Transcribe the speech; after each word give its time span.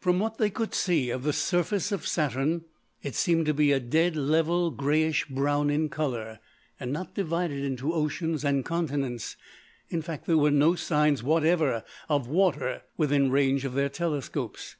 From 0.00 0.18
what 0.18 0.38
they 0.38 0.50
could 0.50 0.74
see 0.74 1.10
of 1.10 1.22
the 1.22 1.32
surface 1.32 1.92
of 1.92 2.04
Saturn 2.04 2.64
it 3.00 3.14
seemed 3.14 3.46
to 3.46 3.54
be 3.54 3.70
a 3.70 3.78
dead 3.78 4.16
level, 4.16 4.72
greyish 4.72 5.24
brown 5.26 5.70
in 5.70 5.88
colour, 5.88 6.40
and 6.80 6.92
not 6.92 7.14
divided 7.14 7.62
into 7.64 7.92
oceans 7.94 8.44
and 8.44 8.64
continents. 8.64 9.36
In 9.88 10.02
fact 10.02 10.26
there 10.26 10.36
were 10.36 10.50
no 10.50 10.74
signs 10.74 11.22
whatever 11.22 11.84
of 12.08 12.26
water 12.26 12.82
within 12.96 13.30
range 13.30 13.64
of 13.64 13.74
their 13.74 13.88
telescopes. 13.88 14.74